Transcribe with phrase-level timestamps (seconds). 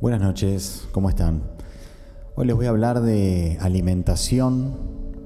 [0.00, 1.42] Buenas noches, ¿cómo están?
[2.36, 4.76] Hoy les voy a hablar de alimentación,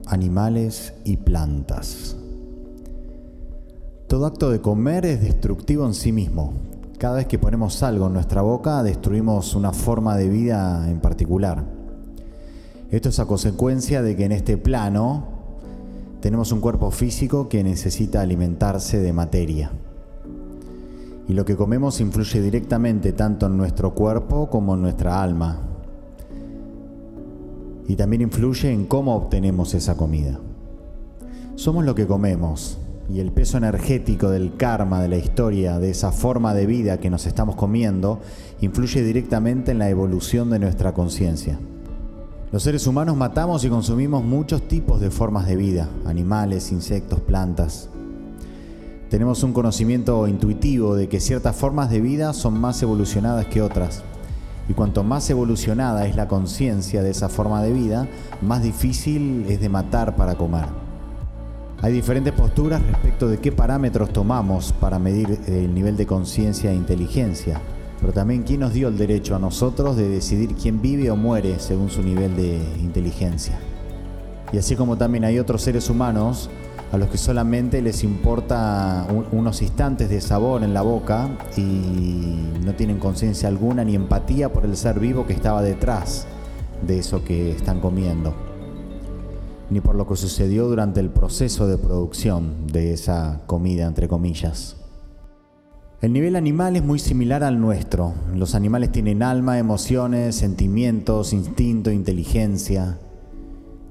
[0.07, 2.17] animales y plantas.
[4.09, 6.55] Todo acto de comer es destructivo en sí mismo.
[6.97, 11.67] Cada vez que ponemos algo en nuestra boca destruimos una forma de vida en particular.
[12.91, 15.27] Esto es a consecuencia de que en este plano
[16.23, 19.71] tenemos un cuerpo físico que necesita alimentarse de materia
[21.33, 25.61] y lo que comemos influye directamente tanto en nuestro cuerpo como en nuestra alma.
[27.89, 30.39] Y también influye en cómo obtenemos esa comida.
[31.55, 32.77] Somos lo que comemos
[33.09, 37.09] y el peso energético del karma, de la historia, de esa forma de vida que
[37.09, 38.21] nos estamos comiendo,
[38.61, 41.59] influye directamente en la evolución de nuestra conciencia.
[42.53, 47.89] Los seres humanos matamos y consumimos muchos tipos de formas de vida, animales, insectos, plantas,
[49.13, 54.03] tenemos un conocimiento intuitivo de que ciertas formas de vida son más evolucionadas que otras.
[54.71, 58.09] Y cuanto más evolucionada es la conciencia de esa forma de vida,
[58.41, 60.65] más difícil es de matar para comer.
[61.83, 66.75] Hay diferentes posturas respecto de qué parámetros tomamos para medir el nivel de conciencia e
[66.75, 67.61] inteligencia,
[68.01, 71.59] pero también quién nos dio el derecho a nosotros de decidir quién vive o muere
[71.59, 73.59] según su nivel de inteligencia.
[74.55, 76.49] Y así como también hay otros seres humanos
[76.93, 82.75] a los que solamente les importa unos instantes de sabor en la boca y no
[82.75, 86.27] tienen conciencia alguna ni empatía por el ser vivo que estaba detrás
[86.87, 88.35] de eso que están comiendo,
[89.71, 94.77] ni por lo que sucedió durante el proceso de producción de esa comida, entre comillas.
[96.03, 98.13] El nivel animal es muy similar al nuestro.
[98.35, 102.99] Los animales tienen alma, emociones, sentimientos, instinto, inteligencia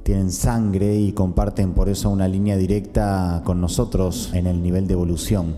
[0.03, 4.93] tienen sangre y comparten por eso una línea directa con nosotros en el nivel de
[4.93, 5.55] evolución.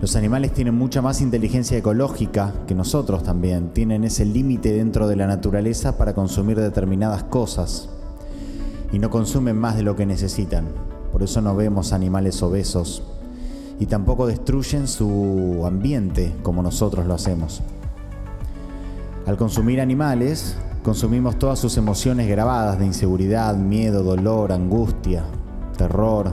[0.00, 5.14] Los animales tienen mucha más inteligencia ecológica que nosotros también, tienen ese límite dentro de
[5.14, 7.88] la naturaleza para consumir determinadas cosas
[8.90, 10.66] y no consumen más de lo que necesitan.
[11.12, 13.04] Por eso no vemos animales obesos
[13.78, 17.62] y tampoco destruyen su ambiente como nosotros lo hacemos.
[19.26, 25.22] Al consumir animales, Consumimos todas sus emociones grabadas de inseguridad, miedo, dolor, angustia,
[25.76, 26.32] terror.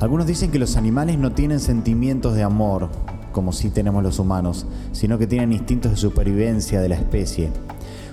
[0.00, 2.88] Algunos dicen que los animales no tienen sentimientos de amor,
[3.32, 7.50] como si tenemos los humanos, sino que tienen instintos de supervivencia de la especie.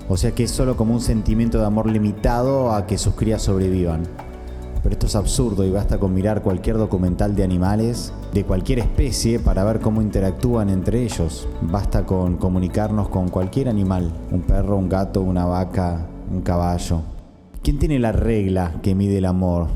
[0.06, 3.40] O sea que es solo como un sentimiento de amor limitado a que sus crías
[3.40, 4.02] sobrevivan.
[4.82, 9.38] Pero esto es absurdo y basta con mirar cualquier documental de animales de cualquier especie
[9.38, 11.48] para ver cómo interactúan entre ellos.
[11.62, 17.02] Basta con comunicarnos con cualquier animal, un perro, un gato, una vaca, un caballo.
[17.62, 19.68] ¿Quién tiene la regla que mide el amor?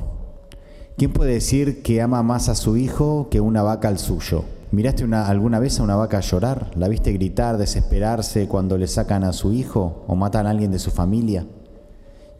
[0.96, 4.44] ¿Quién puede decir que ama más a su hijo que una vaca al suyo?
[4.70, 6.70] ¿Miraste alguna vez a una vaca llorar?
[6.76, 10.78] ¿La viste gritar, desesperarse cuando le sacan a su hijo o matan a alguien de
[10.78, 11.44] su familia?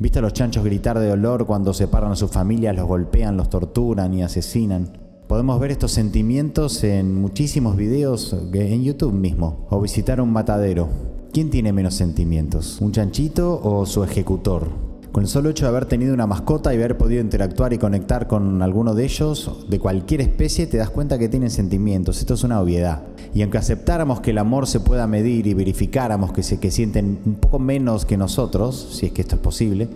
[0.03, 3.49] ¿Viste a los chanchos gritar de dolor cuando separan a su familia, los golpean, los
[3.49, 4.99] torturan y asesinan?
[5.29, 10.89] Podemos ver estos sentimientos en muchísimos videos en YouTube mismo, o visitar un matadero.
[11.33, 12.81] ¿Quién tiene menos sentimientos?
[12.81, 14.92] ¿Un chanchito o su ejecutor?
[15.13, 18.27] Con el solo hecho de haber tenido una mascota y haber podido interactuar y conectar
[18.27, 22.19] con alguno de ellos, de cualquier especie, te das cuenta que tienen sentimientos.
[22.21, 23.03] Esto es una obviedad.
[23.35, 27.21] Y aunque aceptáramos que el amor se pueda medir y verificáramos que, se, que sienten
[27.27, 29.89] un poco menos que nosotros, si es que esto es posible,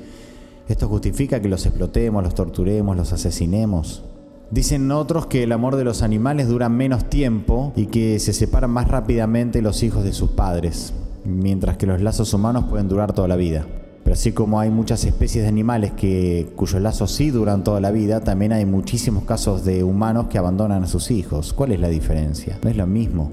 [0.68, 4.04] esto justifica que los explotemos, los torturemos, los asesinemos.
[4.50, 8.70] Dicen otros que el amor de los animales dura menos tiempo y que se separan
[8.70, 10.92] más rápidamente los hijos de sus padres,
[11.24, 13.64] mientras que los lazos humanos pueden durar toda la vida.
[14.06, 17.90] Pero así como hay muchas especies de animales que, cuyos lazos sí duran toda la
[17.90, 21.52] vida, también hay muchísimos casos de humanos que abandonan a sus hijos.
[21.52, 22.56] ¿Cuál es la diferencia?
[22.62, 23.32] No es lo mismo.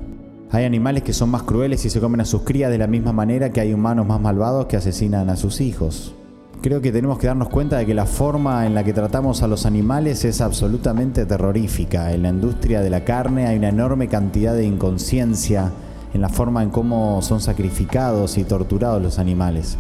[0.49, 3.13] Hay animales que son más crueles y se comen a sus crías de la misma
[3.13, 6.15] manera que hay humanos más malvados que asesinan a sus hijos.
[6.63, 9.47] Creo que tenemos que darnos cuenta de que la forma en la que tratamos a
[9.47, 12.11] los animales es absolutamente terrorífica.
[12.13, 15.71] En la industria de la carne hay una enorme cantidad de inconsciencia
[16.15, 19.77] en la forma en cómo son sacrificados y torturados los animales.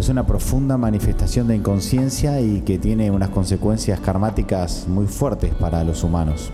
[0.00, 5.84] Es una profunda manifestación de inconsciencia y que tiene unas consecuencias karmáticas muy fuertes para
[5.84, 6.52] los humanos.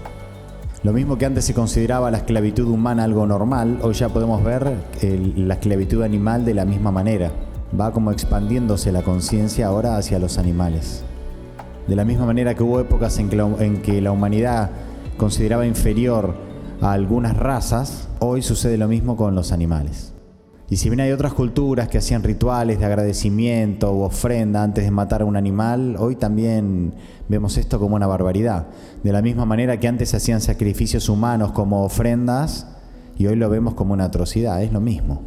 [0.82, 4.74] Lo mismo que antes se consideraba la esclavitud humana algo normal, hoy ya podemos ver
[5.36, 7.30] la esclavitud animal de la misma manera
[7.80, 11.04] va como expandiéndose la conciencia ahora hacia los animales.
[11.86, 14.70] De la misma manera que hubo épocas en que, la, humanidad
[15.18, 16.34] consideraba inferior
[16.80, 20.15] a algunas razas, hoy sucede lo mismo con los animales.
[20.68, 24.90] Y si bien hay otras culturas que hacían rituales de agradecimiento u ofrenda antes de
[24.90, 26.92] matar a un animal, hoy también
[27.28, 28.66] vemos esto como una barbaridad.
[29.04, 32.66] De la misma manera que antes hacían sacrificios humanos como ofrendas
[33.16, 35.22] y hoy lo vemos como una atrocidad, es lo mismo.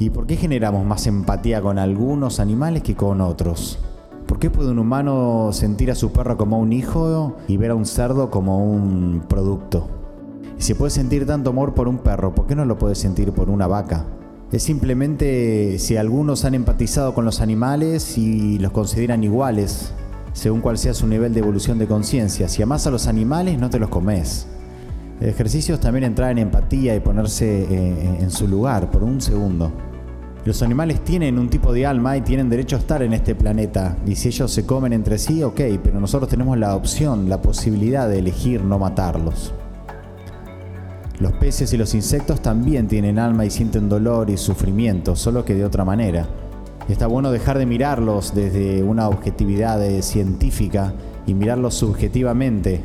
[0.00, 3.78] ¿Y por qué generamos más empatía con algunos animales que con otros?
[4.26, 7.76] ¿Por qué puede un humano sentir a su perro como un hijo y ver a
[7.76, 9.88] un cerdo como un producto?
[10.58, 13.30] Y si puede sentir tanto amor por un perro, ¿por qué no lo puede sentir
[13.30, 14.06] por una vaca?
[14.54, 19.92] Es simplemente si algunos han empatizado con los animales y los consideran iguales,
[20.32, 22.46] según cuál sea su nivel de evolución de conciencia.
[22.46, 24.46] Si amas a los animales, no te los comes.
[25.20, 29.20] El ejercicio es también entrar en empatía y ponerse eh, en su lugar por un
[29.20, 29.72] segundo.
[30.44, 33.96] Los animales tienen un tipo de alma y tienen derecho a estar en este planeta.
[34.06, 38.08] Y si ellos se comen entre sí, ok, pero nosotros tenemos la opción, la posibilidad
[38.08, 39.52] de elegir no matarlos.
[41.24, 45.54] Los peces y los insectos también tienen alma y sienten dolor y sufrimiento, solo que
[45.54, 46.28] de otra manera.
[46.86, 50.92] está bueno dejar de mirarlos desde una objetividad científica
[51.26, 52.82] y mirarlos subjetivamente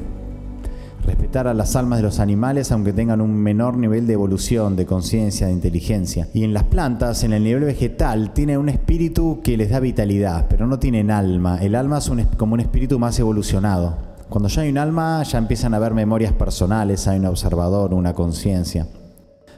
[1.05, 4.85] respetar a las almas de los animales aunque tengan un menor nivel de evolución, de
[4.85, 6.29] conciencia, de inteligencia.
[6.33, 10.47] Y en las plantas, en el nivel vegetal, tiene un espíritu que les da vitalidad,
[10.49, 11.57] pero no tienen alma.
[11.61, 14.08] El alma es como un espíritu más evolucionado.
[14.29, 18.13] Cuando ya hay un alma, ya empiezan a haber memorias personales, hay un observador, una
[18.13, 18.87] conciencia.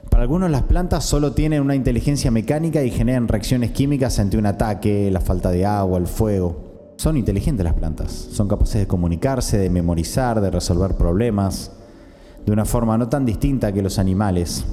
[0.08, 4.46] Para algunos las plantas solo tienen una inteligencia mecánica y generan reacciones químicas ante un
[4.46, 6.94] ataque, la falta de agua, el fuego.
[6.96, 11.72] Son inteligentes las plantas, son capaces de comunicarse, de memorizar, de resolver problemas,
[12.46, 14.64] de una forma no tan distinta que los animales.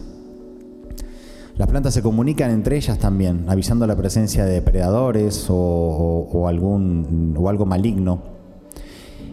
[1.58, 7.50] Las plantas se comunican entre ellas también, avisando la presencia de depredadores o, algún, o
[7.50, 8.39] algo maligno,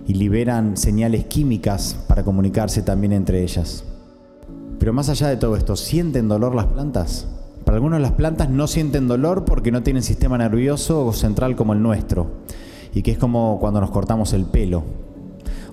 [0.06, 3.85] y liberan señales químicas para comunicarse también entre ellas.
[4.79, 7.26] Pero más allá de todo esto, ¿sienten dolor las plantas?
[7.64, 11.73] Para algunos las plantas no sienten dolor porque no tienen sistema nervioso o central como
[11.73, 12.29] el nuestro
[12.94, 14.85] y que es como cuando nos cortamos el pelo,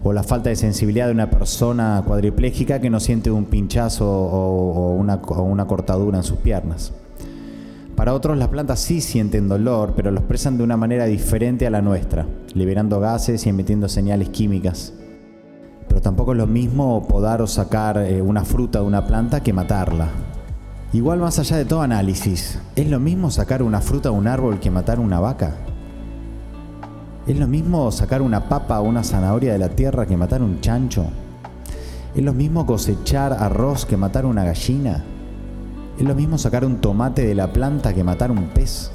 [0.04, 4.94] o la falta de sensibilidad de una persona cuadripléjica que no siente un pinchazo o,
[4.96, 6.92] una, una cortadura en sus piernas.
[7.96, 11.70] Para otros las plantas sí sienten dolor, pero lo expresan de una manera diferente a
[11.70, 14.94] la nuestra, liberando gases y emitiendo señales químicas.
[15.88, 19.54] Pero tampoco es lo mismo podar o sacar eh, una fruta de una planta que
[19.54, 20.10] matarla.
[20.92, 24.60] Igual más allá de todo análisis, ¿es lo mismo sacar una fruta de un árbol
[24.60, 25.56] que matar una vaca?
[27.26, 30.62] ¿Es lo mismo sacar una papa o una zanahoria de la tierra que matar un
[30.62, 31.06] chancho?
[32.14, 35.04] ¿Es lo mismo cosechar arroz que matar una gallina?
[35.98, 38.92] ¿Es lo mismo sacar un tomate de la planta que matar un pez?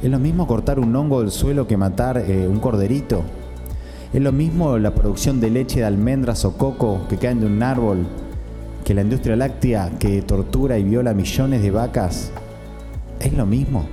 [0.00, 3.22] ¿Es lo mismo cortar un hongo del suelo que matar eh, un corderito?
[4.12, 7.60] ¿Es lo mismo la producción de leche de almendras o coco que caen de un
[7.64, 8.06] árbol
[8.84, 12.30] que la industria láctea que tortura y viola millones de vacas?
[13.18, 13.86] ¿Es lo mismo?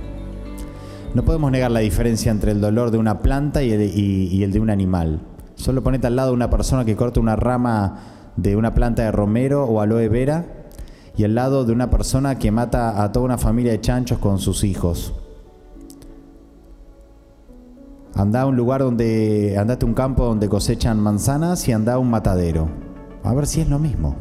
[1.12, 4.70] No podemos negar la diferencia entre el dolor de una planta y el, de un
[4.70, 5.22] animal.
[5.56, 7.98] Solo ponete al lado una persona que corta una rama
[8.36, 10.44] de una planta de romero o aloe vera
[11.16, 14.38] y al lado de una persona que mata a toda una familia de chanchos con
[14.38, 15.12] sus hijos.
[18.16, 21.98] Anda a un lugar donde, andate a un campo donde cosechan manzanas y anda a
[21.98, 22.66] un matadero.
[23.22, 24.16] A ver si es lo mismo.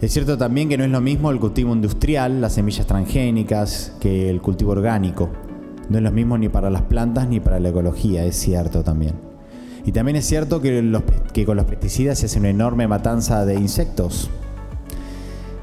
[0.00, 4.30] Es cierto también que no es lo mismo el cultivo industrial, las semillas transgénicas, que
[4.30, 5.30] el cultivo orgánico.
[5.88, 9.14] No es lo mismo ni para las plantas ni para la ecología, es cierto también.
[9.84, 11.00] Y también es cierto que,
[11.32, 14.30] que con los pesticidas se hace una enorme matanza de insectos,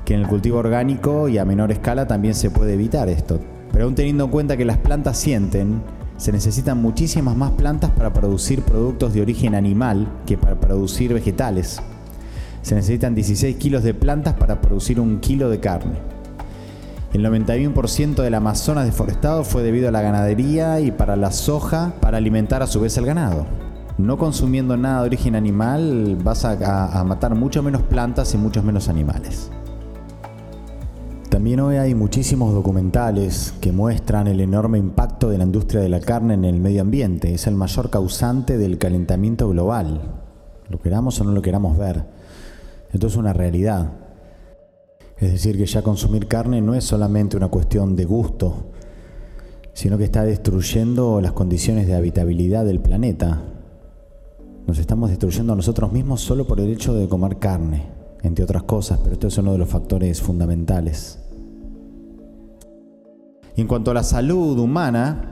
[0.03, 3.39] que en el cultivo orgánico y a menor escala también se puede evitar esto.
[3.71, 5.81] Pero aún teniendo en cuenta que las plantas sienten,
[6.21, 11.81] se necesitan muchísimas más plantas para producir productos de origen animal que para producir vegetales
[12.61, 15.95] se necesitan 16 kilos de plantas para producir un kilo de carne.
[17.11, 22.19] El 91% del Amazonas deforestado fue debido a la ganadería y para la soja para
[22.19, 23.47] alimentar a su vez el ganado.
[23.97, 28.63] No consumiendo nada de origen animal vas a, a matar mucho menos plantas y muchos
[28.63, 29.49] menos animales.
[31.41, 35.99] También hoy hay muchísimos documentales que muestran el enorme impacto de la industria de la
[35.99, 37.33] carne en el medio ambiente.
[37.33, 40.01] Es el mayor causante del calentamiento global,
[40.69, 42.05] lo queramos o no lo queramos ver.
[42.93, 43.91] Esto es una realidad.
[45.17, 48.67] Es decir, que ya consumir carne no es solamente una cuestión de gusto,
[49.73, 53.41] sino que está destruyendo las condiciones de habitabilidad del planeta.
[54.67, 57.87] Nos estamos destruyendo a nosotros mismos solo por el hecho de comer carne,
[58.21, 61.20] entre otras cosas, pero esto es uno de los factores fundamentales.
[63.61, 65.31] En cuanto a la salud humana,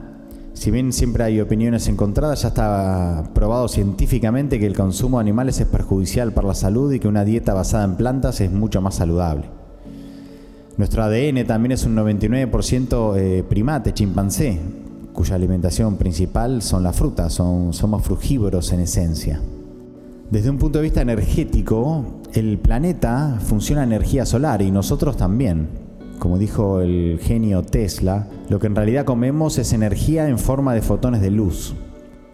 [0.54, 5.60] si bien siempre hay opiniones encontradas, ya está probado científicamente que el consumo de animales
[5.60, 8.94] es perjudicial para la salud y que una dieta basada en plantas es mucho más
[8.94, 9.46] saludable.
[10.76, 14.58] Nuestro ADN también es un 99% eh, primate, chimpancé,
[15.12, 19.40] cuya alimentación principal son las frutas, son, somos frugívoros en esencia.
[20.30, 25.89] Desde un punto de vista energético, el planeta funciona energía solar y nosotros también.
[26.20, 30.82] Como dijo el genio Tesla, lo que en realidad comemos es energía en forma de
[30.82, 31.74] fotones de luz.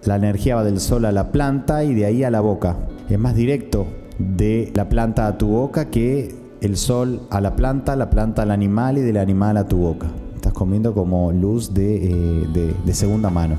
[0.04, 2.76] La energía va del sol a la planta y de ahí a la boca.
[3.08, 3.86] Es más directo
[4.18, 8.50] de la planta a tu boca que el sol a la planta, la planta al
[8.50, 10.08] animal y del animal a tu boca.
[10.34, 13.56] Estás comiendo como luz de, eh, segunda mano.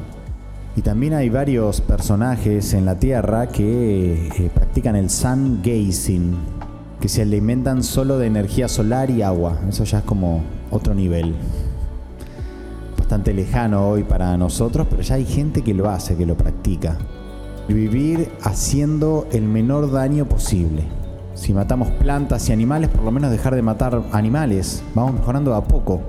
[0.76, 6.36] Y también hay varios personajes en la Tierra que eh, practican el sun gazing,
[7.00, 9.60] que se alimentan solo de energía solar y agua.
[9.70, 11.36] Eso ya es como otro nivel.
[12.98, 16.98] Bastante lejano hoy para nosotros, pero ya hay gente que lo hace, que lo practica.
[17.68, 20.84] Vivir haciendo el menor daño posible.
[21.34, 24.84] Si matamos plantas y animales, por lo menos dejar de matar animales.
[24.96, 26.02] Vamos mejorando a poco.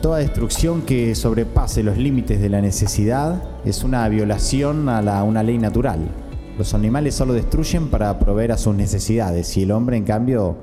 [0.00, 5.58] Toda destrucción que sobrepase los límites de la necesidad es una violación a una ley
[5.58, 6.00] natural.
[6.56, 10.56] Los animales solo destruyen para proveer a sus necesidades y el hombre en cambio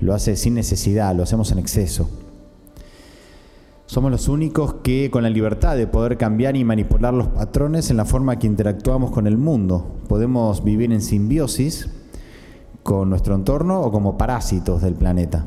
[0.00, 2.10] lo hace sin necesidad, lo hacemos en exceso.
[3.86, 7.96] Somos los únicos que con la libertad de poder cambiar y manipular los patrones en
[7.96, 11.88] la forma que interactuamos con el mundo, podemos vivir en simbiosis
[12.82, 15.46] con nuestro entorno o como parásitos del planeta.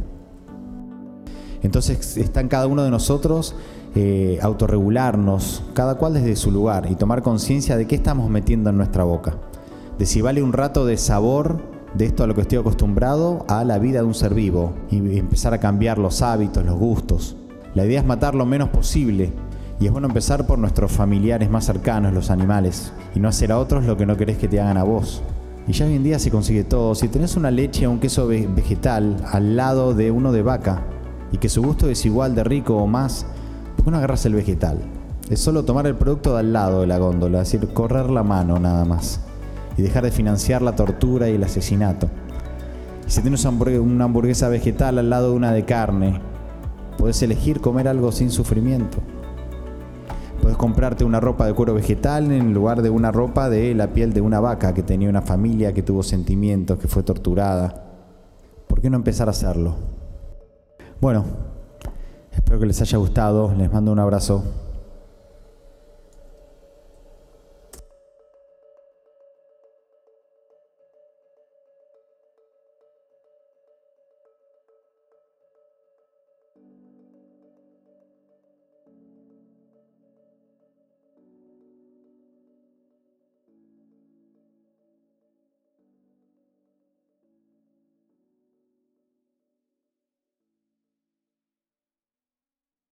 [1.61, 3.55] Entonces está en cada uno de nosotros
[3.95, 8.77] eh, autorregularnos, cada cual desde su lugar, y tomar conciencia de qué estamos metiendo en
[8.77, 9.37] nuestra boca.
[9.97, 11.61] De si vale un rato de sabor
[11.93, 15.17] de esto a lo que estoy acostumbrado a la vida de un ser vivo y
[15.17, 17.37] empezar a cambiar los hábitos, los gustos.
[17.75, 19.31] La idea es matar lo menos posible
[19.79, 23.59] y es bueno empezar por nuestros familiares más cercanos, los animales, y no hacer a
[23.59, 25.21] otros lo que no querés que te hagan a vos.
[25.67, 26.93] Y ya hoy en día se consigue todo.
[26.95, 30.83] Si tenés una leche o un queso vegetal al lado de uno de vaca,
[31.31, 33.25] y que su gusto es igual de rico o más,
[33.75, 34.77] ¿por qué no agarras el vegetal?
[35.29, 38.23] Es solo tomar el producto de al lado de la góndola, es decir, correr la
[38.23, 39.19] mano nada más.
[39.77, 42.09] Y dejar de financiar la tortura y el asesinato.
[43.07, 46.21] Y si tienes una hamburguesa vegetal al lado de una de carne,
[46.97, 48.99] puedes elegir comer algo sin sufrimiento.
[50.41, 54.13] Puedes comprarte una ropa de cuero vegetal en lugar de una ropa de la piel
[54.13, 57.85] de una vaca que tenía una familia, que tuvo sentimientos, que fue torturada.
[58.67, 59.75] ¿Por qué no empezar a hacerlo?
[60.99, 61.25] Bueno,
[62.31, 64.43] espero que les haya gustado, les mando un abrazo.